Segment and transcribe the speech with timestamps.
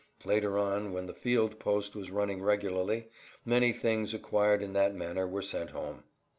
[0.25, 3.09] Later on, when the field post was running regularly,
[3.45, 6.05] many things acquired in that manner were sent home.